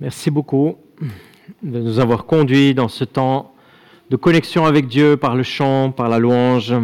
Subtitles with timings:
[0.00, 0.76] Merci beaucoup
[1.62, 3.54] de nous avoir conduits dans ce temps
[4.10, 6.74] de connexion avec Dieu par le chant, par la louange.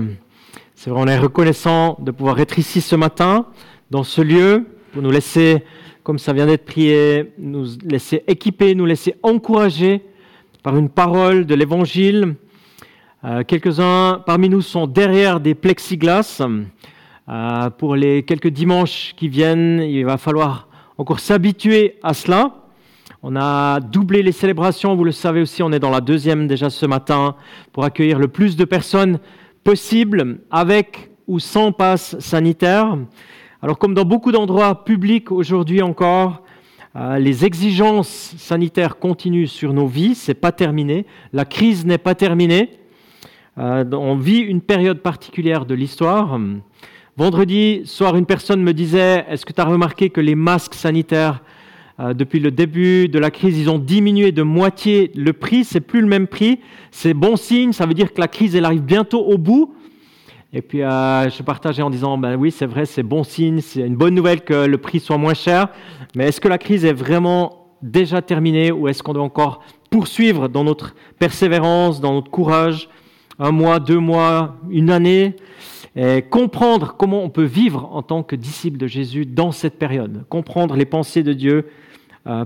[0.77, 3.47] C'est vrai, on est reconnaissant de pouvoir être ici ce matin,
[3.91, 5.65] dans ce lieu, pour nous laisser,
[6.05, 10.03] comme ça vient d'être prié, nous laisser équiper, nous laisser encourager
[10.63, 12.37] par une parole de l'Évangile.
[13.25, 16.41] Euh, quelques-uns parmi nous sont derrière des plexiglas.
[17.29, 22.60] Euh, pour les quelques dimanches qui viennent, il va falloir encore s'habituer à cela.
[23.23, 26.71] On a doublé les célébrations, vous le savez aussi, on est dans la deuxième déjà
[26.71, 27.37] ce matin
[27.71, 29.19] pour accueillir le plus de personnes
[29.63, 32.97] possible avec ou sans passe sanitaire.
[33.61, 36.43] Alors comme dans beaucoup d'endroits publics aujourd'hui encore,
[36.97, 42.15] euh, les exigences sanitaires continuent sur nos vies, c'est pas terminé, la crise n'est pas
[42.15, 42.71] terminée.
[43.59, 46.41] Euh, on vit une période particulière de l'histoire.
[47.19, 51.43] Vendredi soir, une personne me disait, est-ce que tu as remarqué que les masques sanitaires
[52.15, 55.65] depuis le début de la crise, ils ont diminué de moitié le prix.
[55.65, 56.61] C'est plus le même prix.
[56.91, 57.73] C'est bon signe.
[57.73, 59.75] Ça veut dire que la crise, elle arrive bientôt au bout.
[60.53, 63.61] Et puis, euh, je partageais en disant, ben oui, c'est vrai, c'est bon signe.
[63.61, 65.69] C'est une bonne nouvelle que le prix soit moins cher.
[66.17, 70.49] Mais est-ce que la crise est vraiment déjà terminée ou est-ce qu'on doit encore poursuivre
[70.49, 72.89] dans notre persévérance, dans notre courage,
[73.39, 75.37] un mois, deux mois, une année,
[75.97, 80.25] et comprendre comment on peut vivre en tant que disciple de Jésus dans cette période,
[80.29, 81.63] comprendre les pensées de Dieu, euh,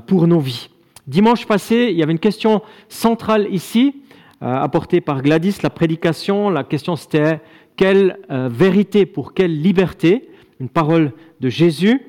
[0.06, 0.68] pour nos vies.
[1.06, 4.02] Dimanche passé, il y avait une question centrale ici,
[4.42, 6.48] euh, apportée par Gladys, la prédication.
[6.48, 7.40] La question c'était
[7.76, 10.30] quelle euh, vérité pour quelle liberté?
[10.60, 12.00] Une parole de Jésus.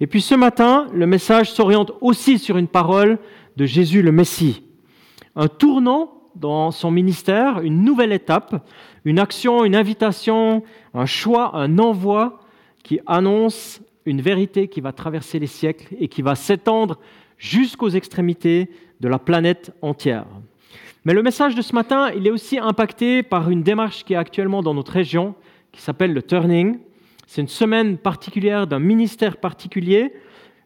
[0.00, 3.18] Et puis ce matin, le message s'oriente aussi sur une parole
[3.56, 4.62] de Jésus le Messie.
[5.36, 8.64] Un tournant dans son ministère, une nouvelle étape,
[9.04, 10.62] une action, une invitation,
[10.94, 12.40] un choix, un envoi
[12.82, 16.98] qui annonce une vérité qui va traverser les siècles et qui va s'étendre
[17.36, 18.70] jusqu'aux extrémités
[19.00, 20.26] de la planète entière.
[21.04, 24.16] Mais le message de ce matin, il est aussi impacté par une démarche qui est
[24.16, 25.34] actuellement dans notre région,
[25.72, 26.78] qui s'appelle le Turning.
[27.26, 30.12] C'est une semaine particulière d'un ministère particulier,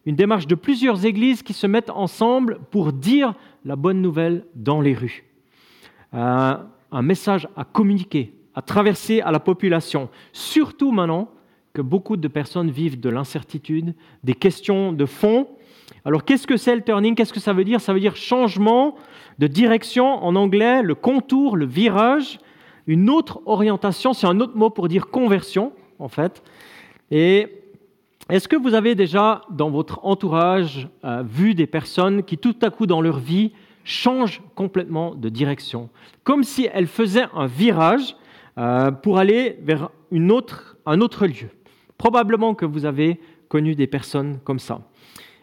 [0.07, 4.81] une démarche de plusieurs églises qui se mettent ensemble pour dire la bonne nouvelle dans
[4.81, 5.25] les rues.
[6.15, 6.55] Euh,
[6.93, 11.29] un message à communiquer, à traverser à la population, surtout maintenant
[11.73, 13.95] que beaucoup de personnes vivent de l'incertitude,
[14.25, 15.49] des questions de fond.
[16.05, 17.15] Alors qu'est-ce que c'est le turning?
[17.15, 17.81] Qu'est-ce que ça veut dire?
[17.81, 18.97] Ça veut dire changement
[19.39, 22.39] de direction en anglais, le contour, le virage,
[22.87, 26.43] une autre orientation, c'est un autre mot pour dire conversion en fait.
[27.11, 27.49] Et
[28.29, 32.71] est-ce que vous avez déjà dans votre entourage euh, vu des personnes qui tout à
[32.71, 33.53] coup dans leur vie
[33.85, 35.89] changent complètement de direction,
[36.23, 38.17] comme si elles faisaient un virage
[38.59, 40.33] euh, pour aller vers une
[40.85, 41.49] un autre lieu
[42.03, 44.81] Probablement que vous avez connu des personnes comme ça.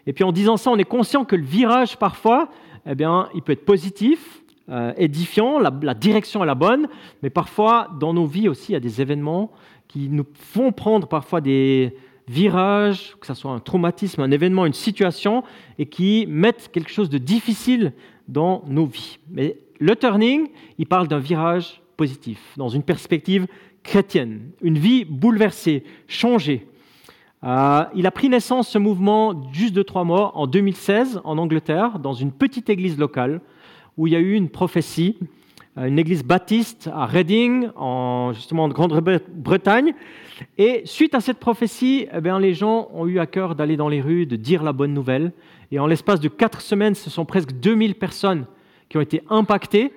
[0.06, 2.50] Et puis en disant ça, on est conscient que le virage, parfois,
[2.86, 6.90] eh bien, il peut être positif, euh, édifiant, la, la, direction est la bonne,
[7.24, 9.54] mais parfois, dans nos vies aussi, il y a des événements
[9.88, 11.96] qui nous font prendre parfois des
[12.28, 15.46] virages, que ce soit un traumatisme, un événement, une situation,
[15.78, 17.94] et qui mettent quelque chose de difficile
[18.28, 19.18] dans nos vies.
[19.32, 23.48] Mais le turning, il parle d'un virage positif, dans une perspective
[23.90, 26.68] chrétienne, une vie bouleversée, changée.
[27.44, 31.98] Euh, il a pris naissance, ce mouvement, juste de trois mois, en 2016, en Angleterre,
[31.98, 33.42] dans une petite église locale,
[33.98, 35.18] où il y a eu une prophétie,
[35.80, 39.96] euh, une église baptiste à Reading, en, justement en Grande-Bretagne.
[40.60, 43.90] Et suite à cette prophétie, eh bien, les gens ont eu à cœur d'aller dans
[43.90, 45.32] les rues, de dire la bonne nouvelle.
[45.72, 48.46] Et en l'espace de quatre semaines, ce sont presque 2000 personnes
[48.88, 49.92] qui ont été impactées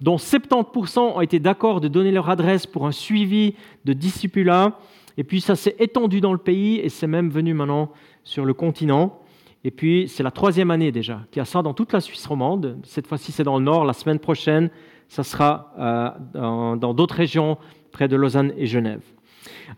[0.00, 3.54] dont 70% ont été d'accord de donner leur adresse pour un suivi
[3.84, 4.78] de discipulat.
[5.16, 7.90] Et puis ça s'est étendu dans le pays et c'est même venu maintenant
[8.22, 9.18] sur le continent.
[9.64, 12.24] Et puis c'est la troisième année déjà qu'il y a ça dans toute la Suisse
[12.26, 12.78] romande.
[12.84, 13.84] Cette fois-ci c'est dans le nord.
[13.84, 14.70] La semaine prochaine,
[15.08, 17.58] ça sera euh, dans d'autres régions
[17.90, 19.02] près de Lausanne et Genève.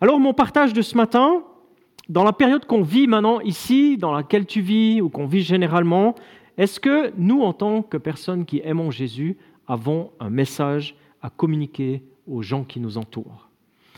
[0.01, 1.43] Alors mon partage de ce matin,
[2.11, 6.15] dans la période qu'on vit maintenant ici, dans laquelle tu vis ou qu'on vit généralement,
[6.59, 9.39] est-ce que nous, en tant que personnes qui aimons Jésus,
[9.71, 13.49] avons un message à communiquer aux gens qui nous entourent.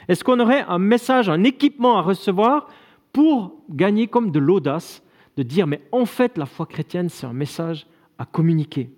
[0.09, 2.69] Est-ce qu'on aurait un message, un équipement à recevoir
[3.13, 5.03] pour gagner comme de l'audace
[5.37, 7.87] de dire mais en fait la foi chrétienne c'est un message
[8.19, 8.91] à communiquer?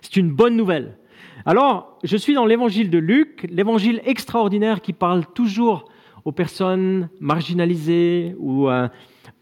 [0.00, 0.98] C'est une bonne nouvelle.
[1.44, 5.86] Alors, je suis dans l'évangile de Luc, l'évangile extraordinaire qui parle toujours
[6.24, 8.88] aux personnes marginalisées ou euh,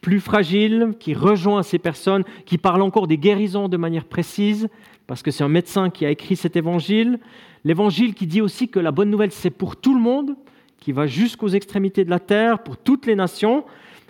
[0.00, 4.68] plus fragiles, qui rejoint ces personnes, qui parle encore des guérisons de manière précise,
[5.10, 7.18] parce que c'est un médecin qui a écrit cet évangile.
[7.64, 10.36] L'évangile qui dit aussi que la bonne nouvelle, c'est pour tout le monde,
[10.78, 13.64] qui va jusqu'aux extrémités de la terre, pour toutes les nations.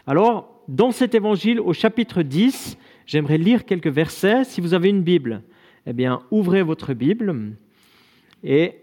[0.06, 2.76] Alors, dans cet évangile, au chapitre 10,
[3.06, 4.44] j'aimerais lire quelques versets.
[4.44, 5.40] Si vous avez une Bible,
[5.86, 7.56] eh bien, ouvrez votre Bible
[8.44, 8.74] et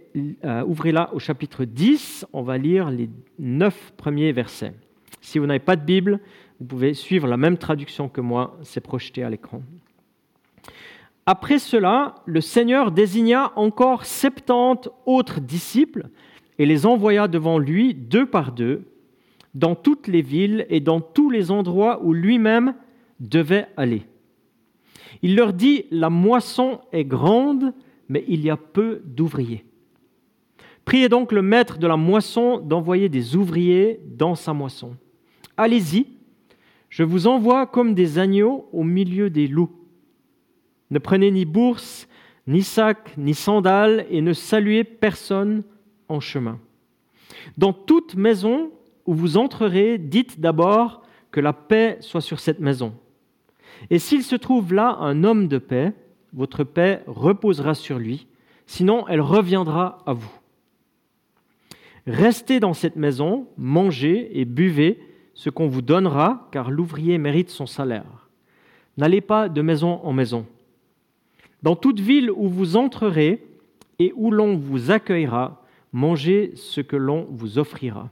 [0.43, 2.25] euh, ouvrez-la au chapitre 10.
[2.33, 4.73] On va lire les neuf premiers versets.
[5.21, 6.19] Si vous n'avez pas de Bible,
[6.59, 9.61] vous pouvez suivre la même traduction que moi, c'est projeté à l'écran.
[11.29, 16.07] Après cela, le Seigneur désigna encore septante autres disciples
[16.57, 18.85] et les envoya devant lui deux par deux
[19.53, 22.75] dans toutes les villes et dans tous les endroits où lui-même
[23.19, 24.03] devait aller.
[25.21, 27.73] Il leur dit, la moisson est grande,
[28.07, 29.65] mais il y a peu d'ouvriers.
[30.85, 34.95] Priez donc le maître de la moisson d'envoyer des ouvriers dans sa moisson.
[35.57, 36.05] Allez-y,
[36.87, 39.71] je vous envoie comme des agneaux au milieu des loups.
[40.91, 42.07] Ne prenez ni bourse,
[42.47, 45.63] ni sac, ni sandales, et ne saluez personne
[46.07, 46.59] en chemin.
[47.57, 48.71] Dans toute maison
[49.05, 52.93] où vous entrerez, dites d'abord que la paix soit sur cette maison.
[53.89, 55.93] Et s'il se trouve là un homme de paix,
[56.33, 58.27] votre paix reposera sur lui,
[58.65, 60.31] sinon elle reviendra à vous.
[62.05, 64.99] Restez dans cette maison, mangez et buvez
[65.33, 68.29] ce qu'on vous donnera, car l'ouvrier mérite son salaire.
[68.97, 70.47] N'allez pas de maison en maison.
[71.63, 73.43] Dans toute ville où vous entrerez
[73.99, 78.09] et où l'on vous accueillera, mangez ce que l'on vous offrira.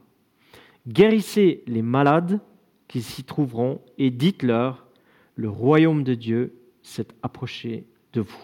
[0.87, 2.39] Guérissez les malades
[2.87, 4.85] qui s'y trouveront et dites-leur,
[5.35, 8.43] le royaume de Dieu s'est approché de vous.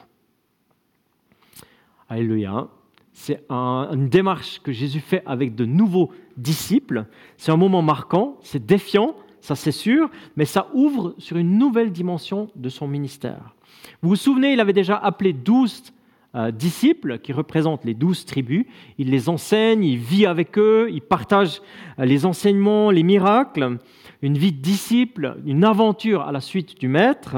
[2.09, 2.67] Alléluia.
[3.13, 7.05] C'est une démarche que Jésus fait avec de nouveaux disciples.
[7.37, 11.91] C'est un moment marquant, c'est défiant, ça c'est sûr, mais ça ouvre sur une nouvelle
[11.91, 13.55] dimension de son ministère.
[14.01, 15.93] Vous vous souvenez, il avait déjà appelé douze
[16.33, 18.65] euh, disciples qui représentent les douze tribus.
[18.97, 21.61] Il les enseigne, il vit avec eux, il partage
[21.99, 23.79] euh, les enseignements, les miracles,
[24.21, 27.35] une vie de disciple, une aventure à la suite du Maître.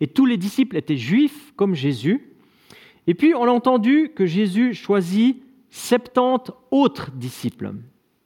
[0.00, 2.30] Et tous les disciples étaient juifs comme Jésus.
[3.06, 7.72] Et puis on a entendu que Jésus choisit 70 autres disciples.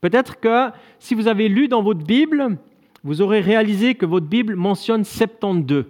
[0.00, 0.68] Peut-être que
[1.00, 2.58] si vous avez lu dans votre Bible,
[3.02, 5.86] vous aurez réalisé que votre Bible mentionne 72.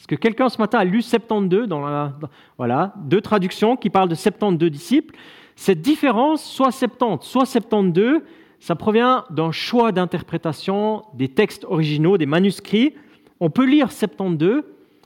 [0.00, 2.14] Est-ce que quelqu'un ce matin a lu 72 dans la,
[2.56, 5.14] voilà, deux traductions qui parlent de 72 disciples
[5.56, 8.22] Cette différence, soit 70, soit 72,
[8.60, 12.94] ça provient d'un choix d'interprétation des textes originaux, des manuscrits.
[13.40, 14.62] On peut lire 72,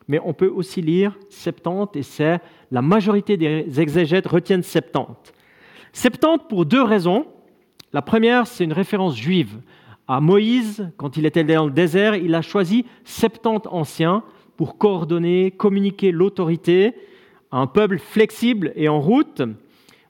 [0.07, 2.41] mais on peut aussi lire 70, et c'est
[2.71, 5.33] la majorité des exégètes retiennent 70.
[5.93, 7.27] 70 pour deux raisons.
[7.93, 9.59] La première, c'est une référence juive.
[10.07, 14.23] À Moïse, quand il était dans le désert, il a choisi 70 anciens
[14.57, 16.95] pour coordonner, communiquer l'autorité
[17.51, 19.43] à un peuple flexible et en route.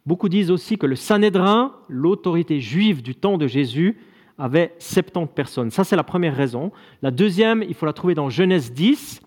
[0.07, 3.97] Beaucoup disent aussi que le Sanhédrin, l'autorité juive du temps de Jésus,
[4.39, 5.71] avait 70 personnes.
[5.71, 6.73] Ça, c'est la première raison.
[7.03, 9.23] La deuxième, il faut la trouver dans Genèse 10,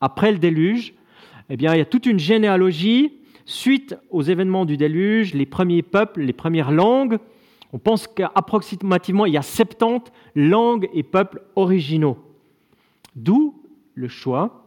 [0.00, 0.94] après le déluge.
[1.50, 3.12] Eh bien, il y a toute une généalogie
[3.44, 7.18] suite aux événements du déluge, les premiers peuples, les premières langues.
[7.72, 12.18] On pense qu'approximativement, il y a 70 langues et peuples originaux.
[13.16, 13.60] D'où
[13.94, 14.61] le choix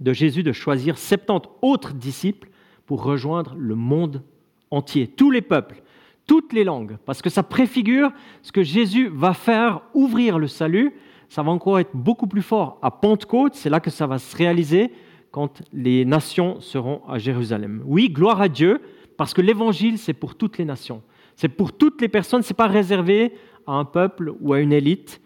[0.00, 2.48] de Jésus de choisir 70 autres disciples
[2.86, 4.22] pour rejoindre le monde
[4.70, 5.82] entier, tous les peuples,
[6.26, 8.10] toutes les langues, parce que ça préfigure
[8.42, 10.94] ce que Jésus va faire, ouvrir le salut.
[11.28, 14.36] Ça va encore être beaucoup plus fort à Pentecôte, c'est là que ça va se
[14.36, 14.90] réaliser
[15.30, 17.82] quand les nations seront à Jérusalem.
[17.84, 18.80] Oui, gloire à Dieu,
[19.16, 21.02] parce que l'évangile, c'est pour toutes les nations.
[21.36, 23.32] C'est pour toutes les personnes, ce n'est pas réservé
[23.66, 25.20] à un peuple ou à une élite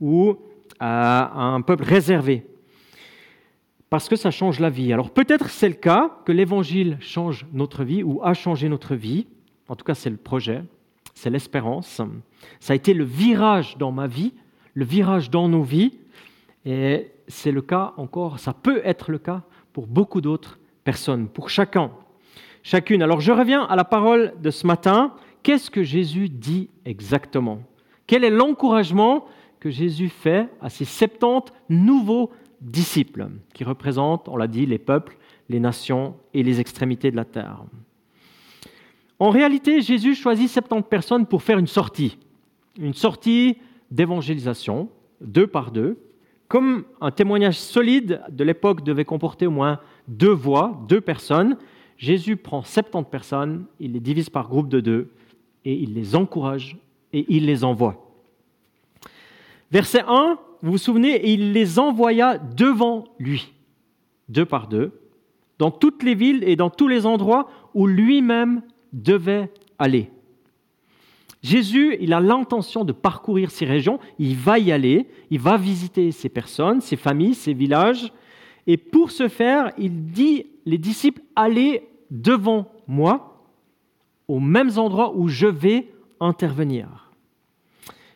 [0.00, 0.36] ou
[0.78, 2.44] à un peuple réservé
[3.90, 4.92] parce que ça change la vie.
[4.92, 9.26] Alors peut-être c'est le cas que l'Évangile change notre vie ou a changé notre vie.
[9.68, 10.64] En tout cas, c'est le projet,
[11.14, 12.00] c'est l'espérance.
[12.58, 14.32] Ça a été le virage dans ma vie,
[14.74, 15.98] le virage dans nos vies.
[16.64, 19.42] Et c'est le cas encore, ça peut être le cas
[19.72, 21.92] pour beaucoup d'autres personnes, pour chacun,
[22.62, 23.02] chacune.
[23.02, 25.14] Alors je reviens à la parole de ce matin.
[25.42, 27.60] Qu'est-ce que Jésus dit exactement?
[28.06, 29.26] Quel est l'encouragement
[29.60, 32.30] que Jésus fait à ces 70 nouveaux
[32.60, 35.16] disciples, qui représentent, on l'a dit, les peuples,
[35.48, 37.64] les nations et les extrémités de la terre.
[39.18, 42.18] En réalité, Jésus choisit 70 personnes pour faire une sortie,
[42.78, 43.58] une sortie
[43.90, 44.88] d'évangélisation,
[45.20, 45.98] deux par deux.
[46.48, 51.56] Comme un témoignage solide de l'époque devait comporter au moins deux voix, deux personnes,
[51.96, 55.10] Jésus prend 70 personnes, il les divise par groupe de deux,
[55.64, 56.78] et il les encourage
[57.12, 58.10] et il les envoie.
[59.70, 63.52] Verset 1, vous vous souvenez, il les envoya devant lui,
[64.28, 65.00] deux par deux,
[65.58, 68.62] dans toutes les villes et dans tous les endroits où lui-même
[68.92, 70.10] devait aller.
[71.42, 76.12] Jésus, il a l'intention de parcourir ces régions, il va y aller, il va visiter
[76.12, 78.12] ces personnes, ces familles, ces villages,
[78.66, 83.46] Et pour ce faire, il dit, les disciples, allez devant moi
[84.28, 85.88] aux mêmes endroits où je vais
[86.20, 87.09] intervenir.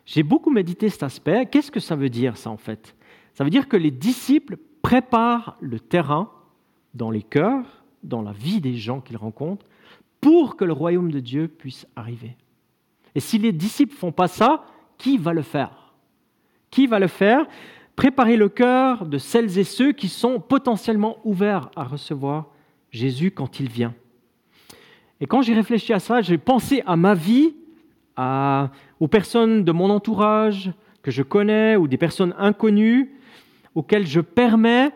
[0.07, 1.47] J'ai beaucoup médité cet aspect.
[1.47, 2.95] Qu'est-ce que ça veut dire ça en fait?
[3.35, 6.31] Ça veut dire que les disciples préparent le terrain
[6.93, 9.67] dans les cœurs, dans la vie des gens qu'ils rencontrent,
[10.21, 12.37] pour que le royaume de Dieu puisse arriver.
[13.15, 14.65] Et si les disciples ne font pas ça,
[14.99, 15.95] qui va le faire?
[16.71, 17.47] Qui va le faire?
[17.97, 22.47] Préparer le cœur de celles et ceux qui sont potentiellement ouverts à recevoir
[22.91, 23.95] Jésus quand il vient.
[25.21, 27.55] Et quand j'ai réfléchi à ça, j'ai pensé à ma vie,
[29.05, 33.13] aux personnes de mon entourage que je connais ou des personnes inconnues
[33.75, 34.93] auxquelles je permets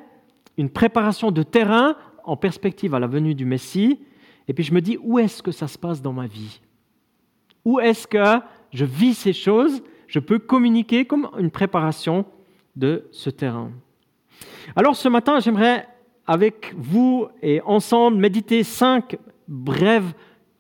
[0.57, 4.00] une préparation de terrain en perspective à la venue du Messie.
[4.49, 6.62] Et puis je me dis, où est-ce que ça se passe dans ma vie?
[7.67, 8.41] Où est-ce que
[8.73, 9.83] je vis ces choses?
[10.07, 12.25] Je peux communiquer comme une préparation
[12.77, 13.71] de ce terrain.
[14.75, 15.87] Alors ce matin, j'aimerais
[16.27, 20.15] avec vous et ensemble méditer cinq brefs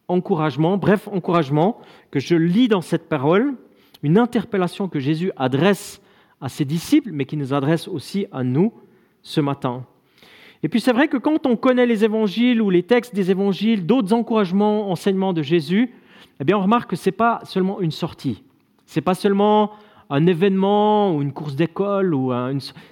[0.08, 1.78] encouragements, brefs encouragements
[2.10, 3.54] que je lis dans cette parole,
[4.02, 6.00] une interpellation que Jésus adresse
[6.40, 8.72] à ses disciples, mais qui nous adresse aussi à nous
[9.22, 9.84] ce matin.
[10.62, 13.86] Et puis c'est vrai que quand on connaît les évangiles ou les textes des évangiles,
[13.86, 15.92] d'autres encouragements, enseignements de Jésus,
[16.40, 18.42] eh bien on remarque que ce n'est pas seulement une sortie,
[18.86, 19.72] ce n'est pas seulement
[20.10, 22.32] un événement ou une course d'école, ou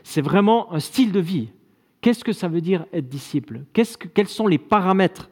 [0.02, 1.48] c'est vraiment un style de vie.
[2.02, 3.62] Qu'est-ce que ça veut dire être disciple?
[3.72, 5.30] Quels sont les paramètres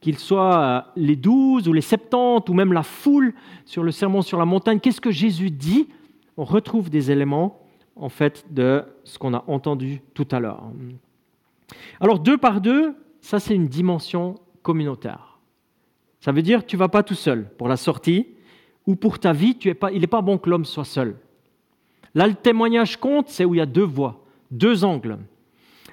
[0.00, 4.22] Qu'ils soient euh, les douze ou les septante ou même la foule sur le sermon
[4.22, 5.88] sur la montagne, qu'est-ce que Jésus dit?
[6.36, 7.60] On retrouve des éléments
[7.96, 10.62] en fait de ce qu'on a entendu tout à l'heure.
[12.00, 15.38] Alors deux par deux, ça c'est une dimension communautaire.
[16.20, 18.26] Ça veut dire tu vas pas tout seul pour la sortie,
[18.86, 21.16] ou pour ta vie, il n'est pas bon que l'homme soit seul.
[22.14, 25.18] Là, le témoignage compte, c'est où il y a deux voix, deux angles.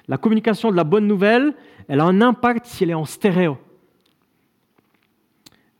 [0.08, 1.54] La communication de la bonne nouvelle,
[1.86, 3.58] elle a un impact si elle est en stéréo.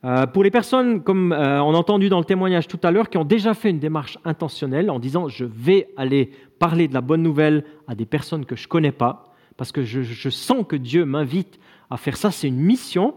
[0.05, 3.09] Euh, pour les personnes, comme euh, on a entendu dans le témoignage tout à l'heure,
[3.09, 7.01] qui ont déjà fait une démarche intentionnelle en disant je vais aller parler de la
[7.01, 10.77] bonne nouvelle à des personnes que je ne connais pas, parce que je, sens que
[10.77, 13.13] Dieu m'invite à faire ça, c'est une mission,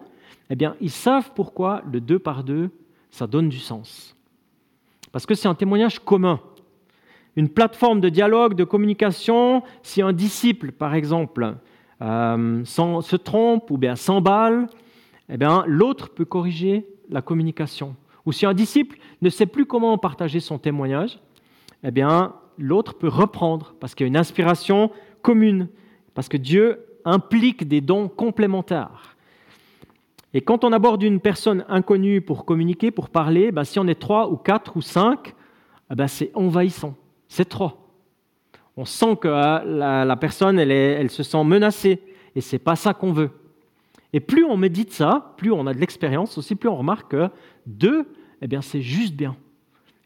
[0.51, 2.71] eh bien, ils savent pourquoi le deux par deux
[3.11, 4.17] ça donne du sens.
[5.13, 6.41] Parce que c'est un témoignage commun.
[7.37, 11.55] Une plateforme de dialogue, de communication, si un disciple, par exemple,
[12.01, 14.67] euh, se trompe ou bien s'emballe,
[15.29, 17.97] eh bien, l'autre peut corriger la communication.
[18.27, 21.19] Ou si un disciple ne sait plus comment partager son témoignage,
[21.85, 24.91] eh bien, l'autre peut reprendre parce qu'il y a une inspiration
[25.23, 25.69] commune,
[26.15, 29.17] parce que Dieu implique des dons complémentaires.
[30.35, 33.99] Et quand on aborde une personne inconnue pour communiquer, pour parler, ben, si on est
[34.01, 35.35] trois ou quatre ou cinq,
[35.91, 36.95] ben c'est envahissant.
[37.29, 37.73] C'est trop.
[38.77, 42.01] On sent que euh, la, personne, elle, elle, se sent menacée.
[42.35, 43.31] Et c'est pas ça qu'on veut.
[44.13, 47.29] Et plus on médite ça, plus on a de l'expérience aussi, plus on remarque que
[47.67, 48.07] deux,
[48.43, 49.37] eh bien, c'est juste bien.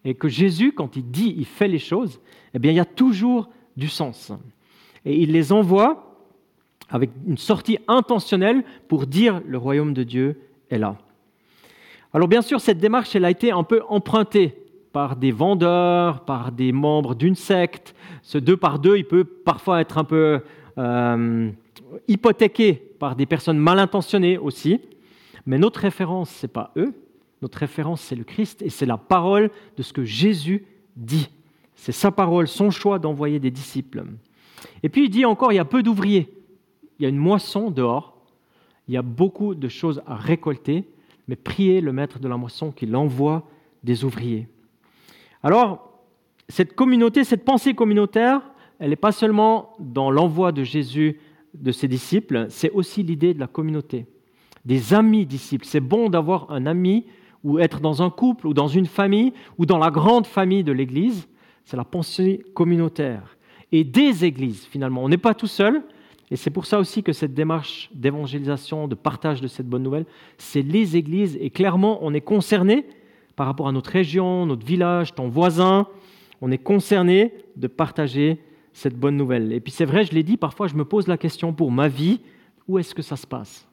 [0.04, 2.20] Et que Jésus, quand il dit, il fait les choses,
[2.54, 4.32] eh bien, il y a toujours du sens.
[5.04, 6.06] Et il les envoie
[6.90, 10.96] avec une sortie intentionnelle pour dire le royaume de Dieu est là.
[12.14, 14.54] Alors bien sûr, cette démarche, elle a été un peu empruntée
[14.92, 17.94] par des vendeurs, par des membres d'une secte.
[18.22, 20.40] Ce deux par deux, il peut parfois être un peu
[20.78, 21.50] euh,
[22.08, 24.80] hypothéqué par des personnes mal intentionnées aussi.
[25.46, 26.94] Mais notre référence, ce n'est pas eux.
[27.42, 30.64] Notre référence, c'est le Christ et c'est la parole de ce que Jésus
[30.96, 31.28] dit.
[31.74, 34.04] C'est sa parole, son choix d'envoyer des disciples.
[34.82, 36.32] Et puis il dit encore, il y a peu d'ouvriers
[36.98, 38.16] il y a une moisson dehors,
[38.88, 40.84] il y a beaucoup de choses à récolter,
[41.28, 43.46] mais priez le maître de la moisson qu'il envoie
[43.82, 44.48] des ouvriers.
[45.42, 46.00] Alors,
[46.48, 48.40] cette communauté, cette pensée communautaire,
[48.78, 51.18] elle n'est pas seulement dans l'envoi de Jésus
[51.60, 54.06] de ses disciples, c'est aussi l'idée de la communauté,
[54.64, 55.66] des amis disciples.
[55.66, 57.06] C'est bon d'avoir un ami
[57.44, 60.72] ou être dans un couple ou dans une famille ou dans la grande famille de
[60.72, 61.28] l'Église.
[61.64, 63.36] C'est la pensée communautaire.
[63.72, 65.02] Et des églises, finalement.
[65.02, 65.82] On n'est pas tout seul,
[66.30, 70.06] et c'est pour ça aussi que cette démarche d'évangélisation, de partage de cette bonne nouvelle,
[70.38, 71.36] c'est les églises.
[71.40, 72.86] Et clairement, on est concerné
[73.36, 75.86] par rapport à notre région, notre village, ton voisin.
[76.40, 78.38] On est concerné de partager
[78.76, 79.54] cette bonne nouvelle.
[79.54, 81.88] Et puis c'est vrai, je l'ai dit, parfois je me pose la question pour ma
[81.88, 82.20] vie,
[82.68, 83.66] où est-ce que ça se passe?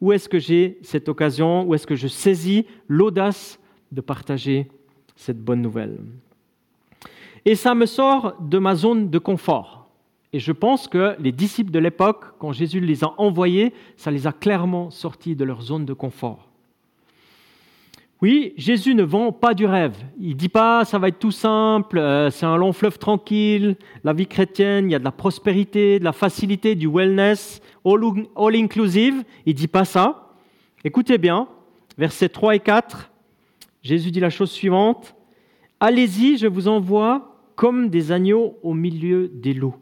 [0.00, 1.62] Où est-ce que j'ai cette occasion?
[1.62, 3.60] Où est-ce que je saisis l'audace
[3.92, 4.68] de partager
[5.14, 6.00] cette bonne nouvelle?
[7.44, 9.88] Et ça me sort de ma zone de confort.
[10.32, 14.26] Et je pense que les disciples de l'époque, quand Jésus les a envoyés, ça les
[14.26, 16.48] a clairement sortis de leur zone de confort.
[18.22, 19.96] Oui, Jésus ne vend pas du rêve.
[20.20, 24.12] Il dit pas ça va être tout simple, euh, c'est un long fleuve tranquille, la
[24.12, 28.00] vie chrétienne, il y a de la prospérité, de la facilité, du wellness, all,
[28.36, 29.24] all inclusive.
[29.44, 30.34] Il dit pas ça.
[30.84, 31.48] Écoutez bien,
[31.98, 33.10] versets 3 et 4,
[33.82, 35.16] Jésus dit la chose suivante
[35.80, 39.74] Allez-y, je vous envoie comme des agneaux au milieu des loups.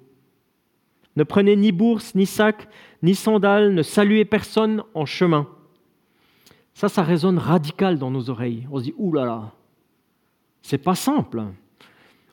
[1.15, 2.69] Ne prenez ni bourse, ni sac,
[3.03, 5.47] ni sandales, ne saluez personne en chemin.
[6.75, 8.67] Ça, ça résonne radical dans nos oreilles.
[8.71, 9.53] On se dit, oulala, là là,
[10.63, 11.43] c'est pas simple.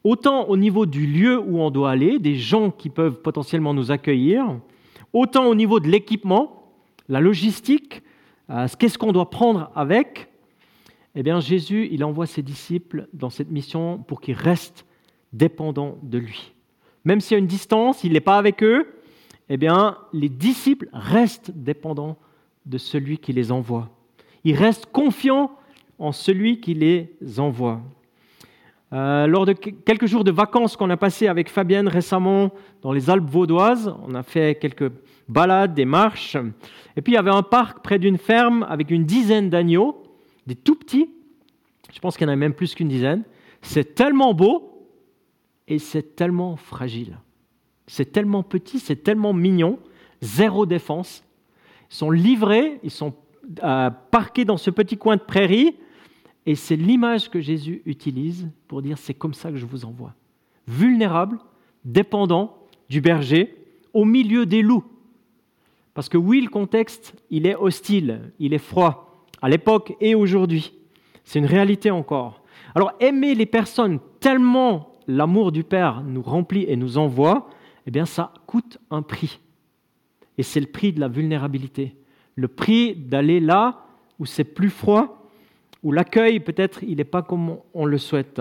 [0.03, 3.91] Autant au niveau du lieu où on doit aller, des gens qui peuvent potentiellement nous
[3.91, 4.59] accueillir,
[5.13, 6.71] autant au niveau de l'équipement,
[7.09, 8.01] la logistique,
[8.49, 10.29] euh, qu'est-ce qu'on doit prendre avec.
[11.15, 14.85] Eh bien, Jésus, il envoie ses disciples dans cette mission pour qu'ils restent
[15.33, 16.53] dépendants de lui.
[17.03, 18.93] Même s'il y a une distance, il n'est pas avec eux,
[19.49, 22.17] eh bien, les disciples restent dépendants
[22.65, 23.89] de celui qui les envoie.
[24.47, 25.51] Ils restent confiants
[25.99, 27.81] en celui qui les envoie.
[28.93, 32.51] Euh, lors de quelques jours de vacances qu'on a passé avec Fabienne récemment
[32.81, 34.89] dans les Alpes vaudoises, on a fait quelques
[35.27, 36.37] balades, des marches,
[36.95, 40.01] et puis il y avait un parc près d'une ferme avec une dizaine d'agneaux,
[40.45, 41.09] des tout petits,
[41.93, 43.23] je pense qu'il y en a même plus qu'une dizaine.
[43.61, 44.87] C'est tellement beau
[45.67, 47.17] et c'est tellement fragile.
[47.85, 49.77] C'est tellement petit, c'est tellement mignon,
[50.21, 51.25] zéro défense.
[51.91, 53.13] Ils sont livrés, ils sont
[54.11, 55.75] parqué dans ce petit coin de prairie.
[56.45, 60.13] Et c'est l'image que Jésus utilise pour dire c'est comme ça que je vous envoie.
[60.67, 61.39] Vulnérable,
[61.83, 62.57] dépendant
[62.89, 63.55] du berger,
[63.93, 64.85] au milieu des loups.
[65.93, 70.73] Parce que oui, le contexte, il est hostile, il est froid, à l'époque et aujourd'hui.
[71.23, 72.43] C'est une réalité encore.
[72.75, 77.49] Alors aimer les personnes tellement l'amour du Père nous remplit et nous envoie,
[77.85, 79.39] eh bien ça coûte un prix.
[80.37, 81.95] Et c'est le prix de la vulnérabilité
[82.37, 83.83] le prix d'aller là
[84.19, 85.27] où c'est plus froid,
[85.83, 88.39] où l'accueil peut-être il n'est pas comme on le souhaite.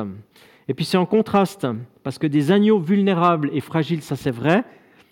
[0.69, 1.67] Et puis c'est en contraste,
[2.03, 4.65] parce que des agneaux vulnérables et fragiles, ça c'est vrai,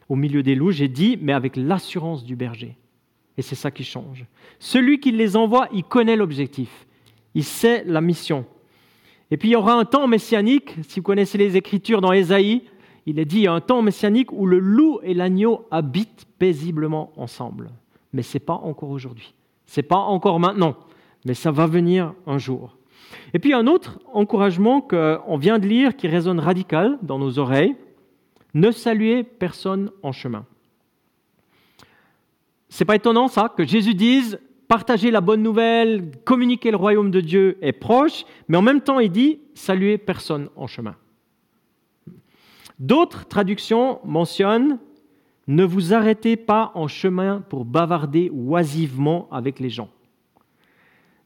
[0.08, 2.76] au milieu des loups, j'ai dit, mais avec l'assurance du berger.
[3.38, 4.26] Et c'est ça qui change.
[4.58, 6.86] Celui qui les envoie, il connaît l'objectif,
[7.34, 8.44] il sait la mission.
[9.30, 12.62] Et puis il y aura un temps messianique, si vous connaissez les Écritures dans Ésaïe,
[13.06, 16.26] il est dit, il y a un temps messianique où le loup et l'agneau habitent
[16.38, 17.70] paisiblement ensemble
[18.14, 19.34] mais ce n'est pas encore aujourd'hui.
[19.66, 20.76] Ce n'est pas encore maintenant,
[21.26, 22.78] mais ça va venir un jour.
[23.34, 27.76] Et puis un autre encouragement qu'on vient de lire qui résonne radical dans nos oreilles,
[28.54, 30.46] ne saluez personne en chemin.
[32.68, 37.20] C'est pas étonnant ça que Jésus dise partagez la bonne nouvelle, communiquez le royaume de
[37.20, 40.94] Dieu est proche, mais en même temps il dit saluez personne en chemin.
[42.78, 44.78] D'autres traductions mentionnent
[45.46, 49.88] ne vous arrêtez pas en chemin pour bavarder oisivement avec les gens.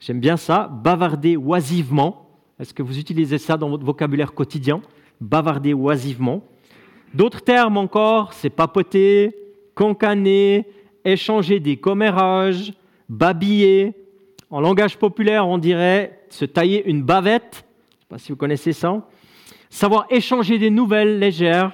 [0.00, 2.28] J'aime bien ça, bavarder oisivement.
[2.58, 4.80] Est-ce que vous utilisez ça dans votre vocabulaire quotidien?
[5.20, 6.42] Bavarder oisivement.
[7.14, 9.34] D'autres termes encore, c'est papoter,
[9.74, 10.66] cancaner,
[11.04, 12.72] échanger des commérages,
[13.08, 13.94] babiller.
[14.50, 17.64] En langage populaire, on dirait se tailler une bavette.
[17.90, 19.06] Je ne sais pas si vous connaissez ça.
[19.70, 21.72] Savoir échanger des nouvelles légères,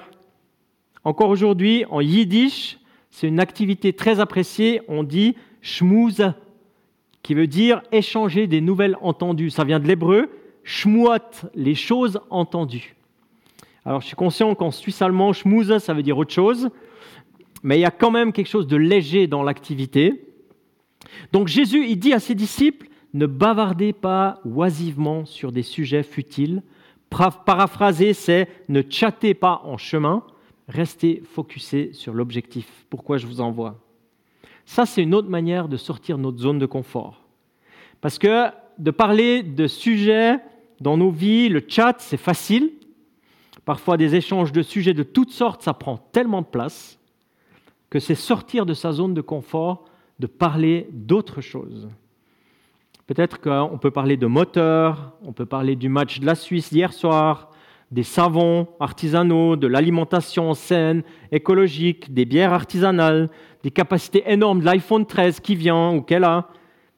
[1.04, 2.78] encore aujourd'hui, en yiddish,
[3.10, 4.80] c'est une activité très appréciée.
[4.88, 6.32] On dit shmuz,
[7.22, 9.50] qui veut dire échanger des nouvelles entendues.
[9.50, 10.30] Ça vient de l'hébreu,
[10.62, 12.96] shmuat, les choses entendues.
[13.84, 16.70] Alors je suis conscient qu'en suisse allemand, shmuz, ça veut dire autre chose,
[17.62, 20.26] mais il y a quand même quelque chose de léger dans l'activité.
[21.32, 26.62] Donc Jésus, il dit à ses disciples, ne bavardez pas oisivement sur des sujets futiles.
[27.10, 30.24] Paraphraser, c'est ne chattez pas en chemin.
[30.68, 32.86] Restez focusé sur l'objectif.
[32.88, 33.80] Pourquoi je vous envoie?
[34.64, 37.22] Ça, c'est une autre manière de sortir de notre zone de confort.
[38.00, 38.48] Parce que
[38.78, 40.38] de parler de sujets
[40.80, 42.72] dans nos vies, le chat, c'est facile.
[43.64, 46.98] Parfois, des échanges de sujets de toutes sortes, ça prend tellement de place
[47.90, 49.84] que c'est sortir de sa zone de confort
[50.18, 51.88] de parler d'autres choses.
[53.06, 56.92] Peut-être qu'on peut parler de moteur, on peut parler du match de la Suisse d'hier
[56.92, 57.50] soir,
[57.94, 63.30] des savons artisanaux, de l'alimentation saine, écologique, des bières artisanales,
[63.62, 66.48] des capacités énormes de l'iPhone 13 qui vient ou qu'elle a.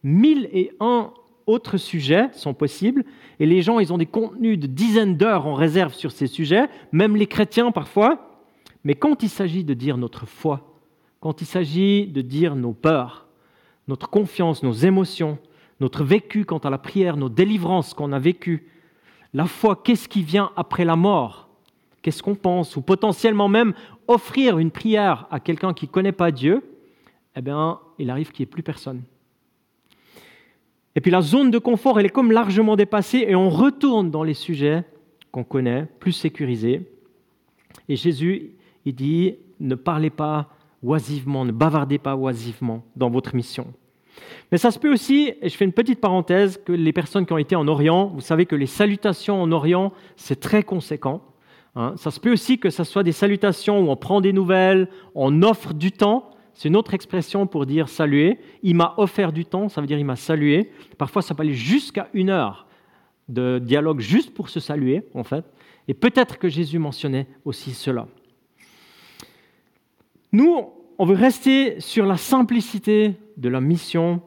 [0.03, 1.11] Mille et un
[1.47, 3.05] autres sujets sont possibles
[3.39, 6.67] et les gens, ils ont des contenus de dizaines d'heures en réserve sur ces sujets,
[6.93, 8.41] même les chrétiens parfois.
[8.83, 10.81] Mais quand il s'agit de dire notre foi,
[11.21, 13.27] quand il s'agit de dire nos peurs,
[13.87, 15.37] notre confiance, nos émotions,
[15.79, 18.67] notre vécu quant à la prière, nos délivrances qu'on a vécues,
[19.37, 21.51] la foi, qu'est-ce qui vient après la mort?
[22.01, 22.75] Qu'est-ce qu'on pense?
[22.77, 23.75] Ou potentiellement même
[24.09, 26.65] offrir une prière à quelqu'un qui ne connaît pas Dieu,
[27.37, 29.03] eh bien, il arrive qu'il n'y ait plus personne.
[30.95, 34.23] Et puis la zone de confort, elle est comme largement dépassée et on retourne dans
[34.23, 34.85] les sujets
[35.31, 36.91] qu'on connaît, plus sécurisés.
[37.91, 38.53] Et Jésus,
[38.87, 40.49] il dit, ne parlez pas
[40.83, 43.67] oisivement, ne bavardez pas oisivement dans votre mission.
[44.53, 47.33] Mais ça se peut aussi, et je fais une petite parenthèse, que les personnes qui
[47.33, 51.23] ont été en Orient, vous savez que les salutations en Orient, c'est très conséquent.
[51.75, 51.95] Hein.
[51.97, 55.43] Ça se peut aussi que ce soit des salutations où on prend des nouvelles, on
[55.43, 56.31] offre du temps.
[56.55, 58.39] C'est une autre expression pour dire saluer.
[58.63, 60.71] Il m'a offert du temps, ça veut dire il m'a salué.
[60.97, 62.67] Parfois, ça peut aller jusqu'à une heure
[63.29, 65.45] de dialogue juste pour se saluer, en fait.
[65.89, 68.07] Et peut-être que Jésus mentionnait aussi cela.
[70.33, 74.23] Nous, on veut rester sur la simplicité de la mission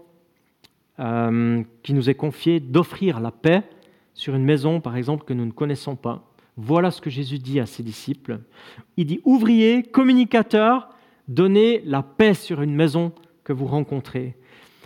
[1.00, 3.64] euh, qui nous est confiée d'offrir la paix
[4.14, 6.30] sur une maison, par exemple, que nous ne connaissons pas.
[6.58, 8.40] Voilà ce que Jésus dit à ses disciples.
[8.98, 10.90] Il dit, ouvriers, communicateurs,
[11.28, 14.36] donnez la paix sur une maison que vous rencontrez.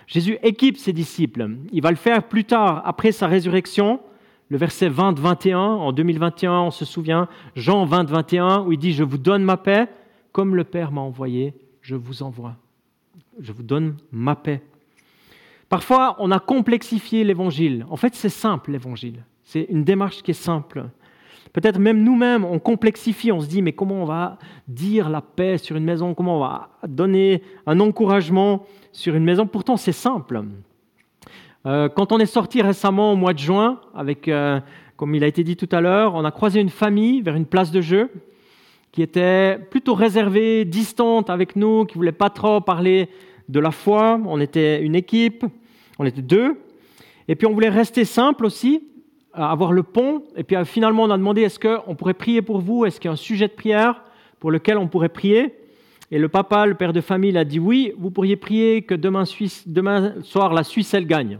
[0.05, 1.49] Jésus équipe ses disciples.
[1.71, 3.99] Il va le faire plus tard, après sa résurrection.
[4.49, 9.17] Le verset 20-21, en 2021, on se souvient, Jean 20-21, où il dit, je vous
[9.17, 9.87] donne ma paix,
[10.31, 12.55] comme le Père m'a envoyé, je vous envoie.
[13.39, 14.63] Je vous donne ma paix.
[15.69, 17.85] Parfois, on a complexifié l'évangile.
[17.89, 19.23] En fait, c'est simple, l'évangile.
[19.43, 20.85] C'est une démarche qui est simple.
[21.51, 25.57] Peut-être même nous-mêmes, on complexifie, on se dit, mais comment on va dire la paix
[25.57, 26.15] sur une maison?
[26.15, 29.45] Comment on va donner un encouragement sur une maison?
[29.45, 30.41] Pourtant, c'est simple.
[31.65, 34.59] Euh, quand on est sorti récemment au mois de juin, avec, euh,
[34.95, 37.45] comme il a été dit tout à l'heure, on a croisé une famille vers une
[37.45, 38.09] place de jeu
[38.93, 43.09] qui était plutôt réservée, distante avec nous, qui ne voulait pas trop parler
[43.49, 44.21] de la foi.
[44.25, 45.45] On était une équipe,
[45.97, 46.61] on était deux.
[47.27, 48.83] Et puis on voulait rester simple aussi,
[49.33, 50.23] avoir le pont.
[50.37, 52.85] Et puis finalement, on a demandé est-ce qu'on pourrait prier pour vous?
[52.85, 54.03] Est-ce qu'il y a un sujet de prière
[54.39, 55.55] pour lequel on pourrait prier?
[56.11, 59.23] Et le papa, le père de famille, a dit oui, vous pourriez prier que demain,
[59.65, 61.39] demain soir, la Suisse, elle gagne.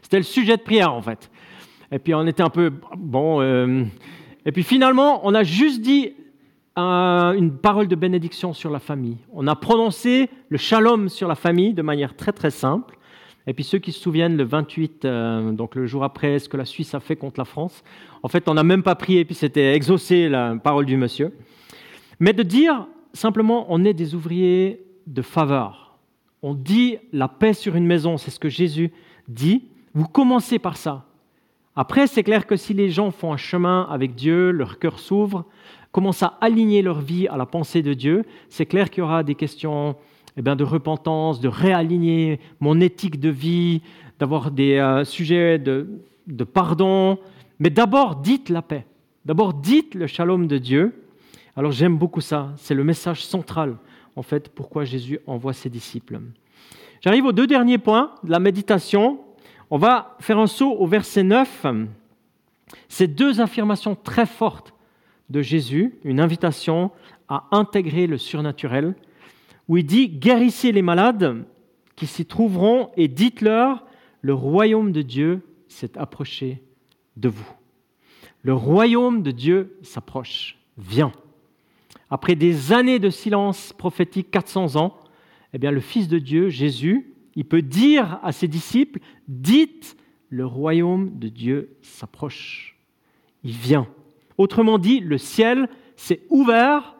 [0.00, 1.30] C'était le sujet de prière en fait.
[1.92, 3.84] Et puis on était un peu, bon, euh,
[4.48, 6.14] et puis finalement, on a juste dit
[6.74, 9.18] une parole de bénédiction sur la famille.
[9.34, 12.96] On a prononcé le shalom sur la famille de manière très très simple.
[13.46, 16.56] Et puis ceux qui se souviennent, le 28, euh, donc le jour après, ce que
[16.56, 17.84] la Suisse a fait contre la France,
[18.22, 21.34] en fait, on n'a même pas prié, puis c'était exaucé la parole du monsieur.
[22.18, 25.98] Mais de dire simplement, on est des ouvriers de faveur.
[26.40, 28.92] On dit la paix sur une maison, c'est ce que Jésus
[29.28, 29.64] dit.
[29.92, 31.04] Vous commencez par ça.
[31.80, 35.44] Après, c'est clair que si les gens font un chemin avec Dieu, leur cœur s'ouvre,
[35.92, 39.22] commencent à aligner leur vie à la pensée de Dieu, c'est clair qu'il y aura
[39.22, 39.94] des questions
[40.36, 43.82] eh bien, de repentance, de réaligner mon éthique de vie,
[44.18, 45.86] d'avoir des euh, sujets de,
[46.26, 47.16] de pardon.
[47.60, 48.84] Mais d'abord, dites la paix.
[49.24, 51.04] D'abord, dites le shalom de Dieu.
[51.54, 52.54] Alors j'aime beaucoup ça.
[52.56, 53.76] C'est le message central,
[54.16, 56.18] en fait, pourquoi Jésus envoie ses disciples.
[57.02, 59.20] J'arrive aux deux derniers points de la méditation.
[59.70, 61.66] On va faire un saut au verset 9.
[62.88, 64.74] Ces deux affirmations très fortes
[65.28, 66.90] de Jésus, une invitation
[67.28, 68.94] à intégrer le surnaturel,
[69.68, 71.44] où il dit Guérissez les malades
[71.96, 73.84] qui s'y trouveront et dites-leur
[74.22, 76.62] Le royaume de Dieu s'est approché
[77.16, 77.52] de vous.
[78.42, 81.12] Le royaume de Dieu s'approche, viens.
[82.08, 84.96] Après des années de silence prophétique, 400 ans,
[85.52, 87.07] eh bien, le Fils de Dieu, Jésus,
[87.38, 88.98] il peut dire à ses disciples,
[89.28, 89.96] dites,
[90.28, 92.76] le royaume de Dieu s'approche.
[93.44, 93.86] Il vient.
[94.38, 96.96] Autrement dit, le ciel s'est ouvert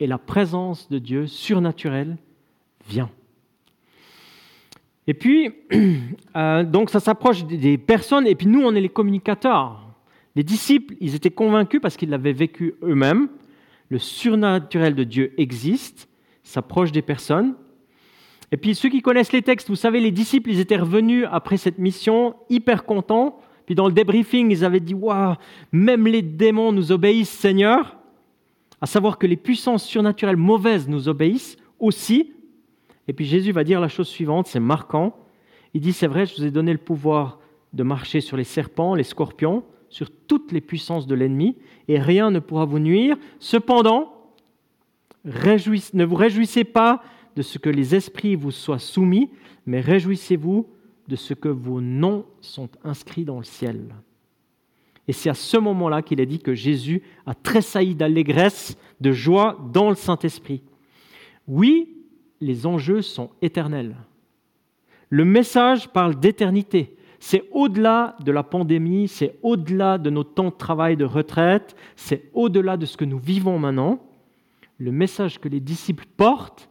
[0.00, 2.16] et la présence de Dieu surnaturelle
[2.88, 3.10] vient.
[5.06, 5.52] Et puis,
[6.36, 9.94] euh, donc ça s'approche des personnes, et puis nous, on est les communicateurs.
[10.36, 13.28] Les disciples, ils étaient convaincus parce qu'ils l'avaient vécu eux-mêmes.
[13.90, 16.08] Le surnaturel de Dieu existe,
[16.42, 17.56] s'approche des personnes.
[18.52, 21.56] Et puis ceux qui connaissent les textes, vous savez, les disciples, ils étaient revenus après
[21.56, 23.40] cette mission hyper contents.
[23.64, 25.36] Puis dans le débriefing, ils avaient dit Waouh,
[25.72, 27.96] même les démons nous obéissent, Seigneur.
[28.82, 32.32] À savoir que les puissances surnaturelles mauvaises nous obéissent aussi.
[33.08, 35.16] Et puis Jésus va dire la chose suivante, c'est marquant.
[35.72, 37.38] Il dit C'est vrai, je vous ai donné le pouvoir
[37.72, 41.56] de marcher sur les serpents, les scorpions, sur toutes les puissances de l'ennemi,
[41.88, 43.16] et rien ne pourra vous nuire.
[43.38, 44.12] Cependant,
[45.24, 47.02] ne vous réjouissez pas
[47.36, 49.30] de ce que les esprits vous soient soumis,
[49.66, 50.68] mais réjouissez-vous
[51.08, 53.94] de ce que vos noms sont inscrits dans le ciel.
[55.08, 59.58] Et c'est à ce moment-là qu'il est dit que Jésus a tressailli d'allégresse, de joie
[59.72, 60.62] dans le Saint-Esprit.
[61.48, 61.96] Oui,
[62.40, 63.96] les enjeux sont éternels.
[65.08, 66.96] Le message parle d'éternité.
[67.18, 72.30] C'est au-delà de la pandémie, c'est au-delà de nos temps de travail de retraite, c'est
[72.32, 74.00] au-delà de ce que nous vivons maintenant.
[74.78, 76.68] Le message que les disciples portent,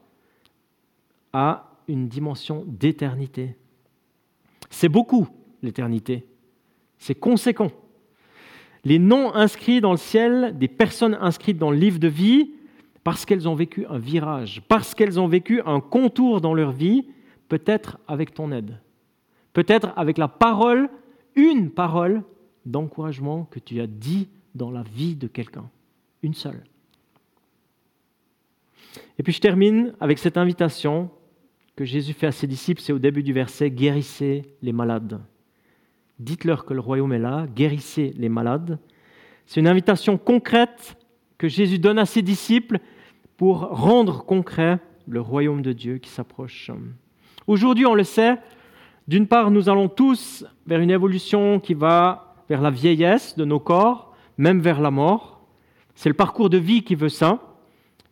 [1.34, 3.56] a une dimension d'éternité.
[4.70, 5.28] C'est beaucoup,
[5.62, 6.26] l'éternité.
[6.98, 7.72] C'est conséquent.
[8.84, 12.52] Les noms inscrits dans le ciel, des personnes inscrites dans le livre de vie,
[13.04, 17.08] parce qu'elles ont vécu un virage, parce qu'elles ont vécu un contour dans leur vie,
[17.50, 18.80] peut-être avec ton aide,
[19.54, 20.90] peut-être avec la parole,
[21.36, 22.24] une parole
[22.66, 25.70] d'encouragement que tu as dit dans la vie de quelqu'un,
[26.22, 26.64] une seule.
[29.18, 31.10] Et puis je termine avec cette invitation
[31.82, 35.20] que Jésus fait à ses disciples, c'est au début du verset, guérissez les malades.
[36.20, 38.78] Dites-leur que le royaume est là, guérissez les malades.
[39.48, 40.96] C'est une invitation concrète
[41.40, 42.78] que Jésus donne à ses disciples
[43.36, 46.70] pour rendre concret le royaume de Dieu qui s'approche.
[47.48, 48.38] Aujourd'hui, on le sait,
[49.08, 53.60] d'une part, nous allons tous vers une évolution qui va vers la vieillesse de nos
[53.60, 55.42] corps, même vers la mort.
[55.96, 57.51] C'est le parcours de vie qui veut ça.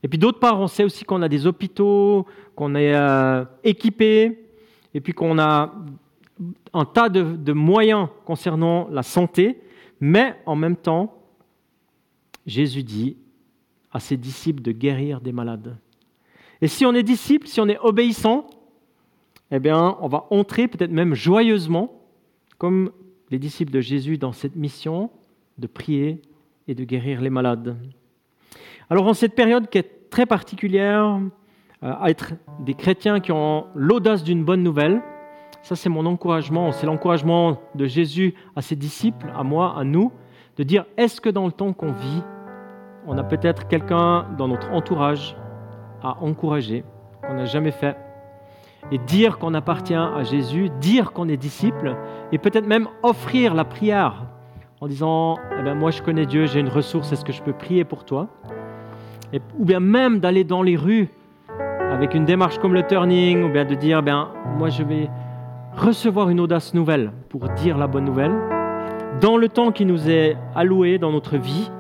[0.04, 4.46] Et puis d'autre part, on sait aussi qu'on a des hôpitaux, qu'on est euh, équipés,
[4.94, 5.74] et puis qu'on a
[6.74, 9.62] un tas de moyens concernant la santé,
[10.00, 11.20] mais en même temps,
[12.46, 13.18] Jésus dit
[13.92, 15.78] à ses disciples de guérir des malades.
[16.62, 18.48] Et si on est disciple, si on est obéissant,
[19.52, 22.02] eh bien, on va entrer peut-être même joyeusement,
[22.58, 22.92] comme
[23.32, 25.10] les disciples de Jésus, dans cette mission
[25.58, 26.22] de prier
[26.68, 27.78] et de guérir les malades.
[28.92, 31.20] Alors, en cette période qui est très particulière,
[31.84, 35.02] euh, à être des chrétiens qui ont l'audace d'une bonne nouvelle,
[35.62, 40.12] ça c'est mon encouragement, c'est l'encouragement de Jésus à ses disciples, à moi, à nous,
[40.58, 42.24] de dire est-ce que dans le temps qu'on vit,
[43.06, 45.38] on a peut-être quelqu'un dans notre entourage
[46.02, 46.84] à encourager,
[47.22, 47.96] qu'on n'a jamais fait,
[48.92, 51.96] et dire qu'on appartient à Jésus, dire qu'on est disciple,
[52.32, 54.26] et peut-être même offrir la prière
[54.82, 57.54] en disant, eh bien, moi je connais Dieu, j'ai une ressource, est-ce que je peux
[57.54, 58.30] prier pour toi?
[59.58, 61.10] Ou bien même d'aller dans les rues
[61.92, 65.10] avec une démarche comme le turning, ou bien de dire, eh moi je vais
[65.76, 68.34] recevoir une audace nouvelle pour dire la bonne nouvelle,
[69.22, 71.72] dans le temps qui nous est alloué dans notre vie,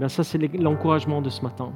[0.00, 1.70] eh ça c'est l'encouragement de ce matin.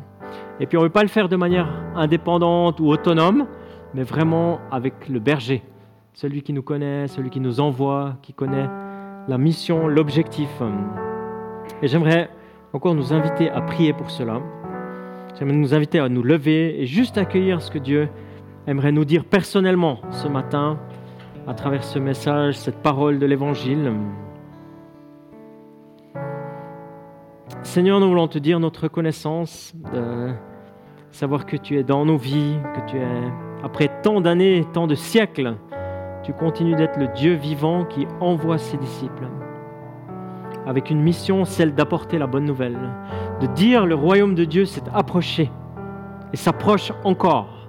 [0.60, 3.46] Et puis on ne veut pas le faire de manière indépendante ou autonome,
[3.94, 5.62] mais vraiment avec le berger,
[6.12, 8.68] celui qui nous connaît, celui qui nous envoie, qui connaît
[9.28, 10.50] la mission, l'objectif.
[11.82, 12.30] Et j'aimerais
[12.72, 14.40] encore nous inviter à prier pour cela.
[15.34, 18.08] J'aimerais nous inviter à nous lever et juste accueillir ce que Dieu
[18.66, 20.78] aimerait nous dire personnellement ce matin
[21.46, 23.92] à travers ce message, cette parole de l'Évangile.
[27.62, 30.32] Seigneur, nous voulons te dire notre reconnaissance de
[31.10, 33.32] savoir que tu es dans nos vies, que tu es,
[33.64, 35.56] après tant d'années, tant de siècles,
[36.22, 39.28] tu continues d'être le Dieu vivant qui envoie ses disciples
[40.66, 42.78] avec une mission, celle d'apporter la bonne nouvelle,
[43.40, 45.50] de dire le royaume de Dieu s'est approché
[46.32, 47.68] et s'approche encore.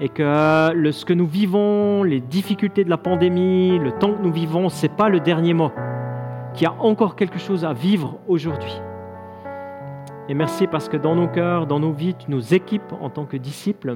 [0.00, 4.32] Et que ce que nous vivons, les difficultés de la pandémie, le temps que nous
[4.32, 5.70] vivons, ce n'est pas le dernier mot
[6.54, 8.72] qu'il y a encore quelque chose à vivre aujourd'hui.
[10.28, 13.26] Et merci parce que dans nos cœurs, dans nos vies, tu nous équipes en tant
[13.26, 13.94] que disciples.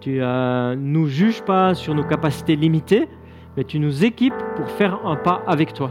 [0.00, 3.08] Tu ne euh, nous juges pas sur nos capacités limitées,
[3.56, 5.90] mais tu nous équipes pour faire un pas avec toi,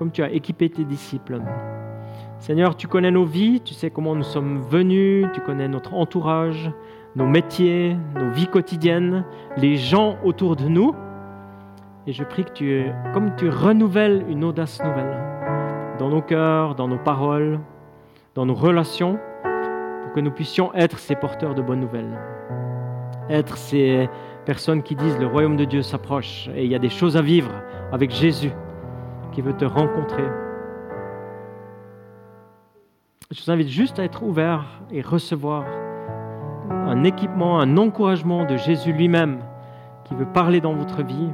[0.00, 1.42] comme tu as équipé tes disciples.
[2.38, 6.72] Seigneur, tu connais nos vies, tu sais comment nous sommes venus, tu connais notre entourage,
[7.16, 9.26] nos métiers, nos vies quotidiennes,
[9.58, 10.94] les gens autour de nous.
[12.06, 15.18] Et je prie que tu, comme tu renouvelles une audace nouvelle
[15.98, 17.60] dans nos cœurs, dans nos paroles,
[18.34, 22.18] dans nos relations, pour que nous puissions être ces porteurs de bonnes nouvelles.
[23.28, 24.08] Être ces
[24.46, 27.22] personnes qui disent le royaume de Dieu s'approche et il y a des choses à
[27.22, 27.52] vivre
[27.92, 28.52] avec Jésus
[29.32, 30.24] qui veut te rencontrer.
[33.30, 35.64] Je vous invite juste à être ouvert et recevoir
[36.70, 39.40] un équipement, un encouragement de Jésus lui-même
[40.04, 41.30] qui veut parler dans votre vie,